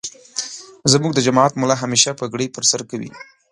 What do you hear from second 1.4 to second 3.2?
ملا همیشه پګړی پرسرکوی.